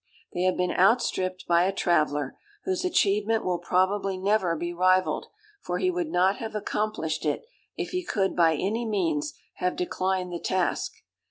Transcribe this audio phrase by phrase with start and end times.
[0.33, 5.27] They have been outstripped by a traveller, whose achievement will probably never be rivalled;
[5.61, 7.45] for he would not have accomplished it,
[7.77, 10.91] if he could by any means have declined the task.